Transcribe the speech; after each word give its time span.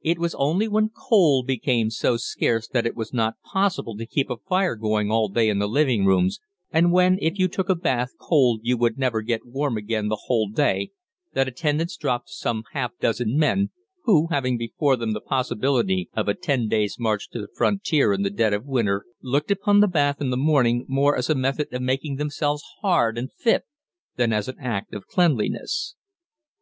It 0.00 0.18
was 0.18 0.34
only 0.36 0.66
when 0.66 0.88
coal 0.88 1.42
became 1.42 1.90
so 1.90 2.16
scarce 2.16 2.66
that 2.68 2.86
it 2.86 2.96
was 2.96 3.12
not 3.12 3.34
possible 3.42 3.94
to 3.98 4.06
keep 4.06 4.30
a 4.30 4.38
fire 4.38 4.74
going 4.74 5.10
all 5.10 5.28
day 5.28 5.50
in 5.50 5.58
the 5.58 5.68
living 5.68 6.06
rooms, 6.06 6.40
and 6.70 6.90
when, 6.90 7.18
if 7.20 7.38
you 7.38 7.48
took 7.48 7.68
a 7.68 7.74
bath 7.74 8.12
cold 8.18 8.60
you 8.62 8.78
would 8.78 8.96
never 8.96 9.20
get 9.20 9.44
warm 9.44 9.76
again 9.76 10.08
the 10.08 10.22
whole 10.24 10.48
day, 10.48 10.92
that 11.34 11.48
attendance 11.48 11.98
dropped 11.98 12.28
to 12.28 12.32
some 12.32 12.64
half 12.72 12.96
dozen 12.98 13.36
men 13.36 13.68
who, 14.04 14.28
having 14.30 14.56
before 14.56 14.96
them 14.96 15.12
the 15.12 15.20
possibility 15.20 16.08
of 16.14 16.28
a 16.28 16.34
ten 16.34 16.66
days' 16.66 16.96
march 16.98 17.28
to 17.28 17.38
the 17.38 17.48
frontier 17.54 18.14
in 18.14 18.22
the 18.22 18.30
dead 18.30 18.54
of 18.54 18.64
winter, 18.64 19.04
looked 19.20 19.50
upon 19.50 19.80
the 19.80 19.86
bath 19.86 20.18
in 20.18 20.30
the 20.30 20.38
morning 20.38 20.86
more 20.88 21.14
as 21.14 21.28
a 21.28 21.34
method 21.34 21.68
of 21.74 21.82
making 21.82 22.16
themselves 22.16 22.64
hard 22.80 23.18
and 23.18 23.30
fit 23.34 23.64
than 24.16 24.32
as 24.32 24.48
an 24.48 24.56
act 24.58 24.94
of 24.94 25.06
cleanliness. 25.06 25.94